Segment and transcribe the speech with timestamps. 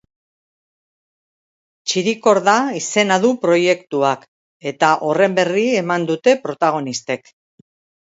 [1.91, 4.27] Txirikorda izena du proiektuak
[4.75, 7.35] eta horren berri eman dute protagonistek.